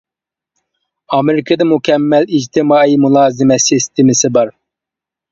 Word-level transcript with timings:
ئامېرىكىدا 1.17 1.67
مۇكەممەل 1.71 2.25
ئىجتىمائىي 2.37 2.97
مۇلازىمەت 3.03 3.65
سىستېمىسى 3.65 4.33
بار. 4.39 4.51